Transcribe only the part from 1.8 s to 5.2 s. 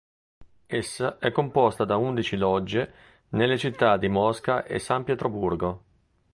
da undici logge nelle città di Mosca e San